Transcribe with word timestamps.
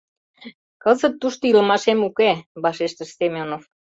—Кызыт 0.83 1.13
тушто 1.21 1.43
илымашем 1.51 1.99
уке,— 2.07 2.31
вашештыш 2.63 3.09
Семёнов. 3.17 3.63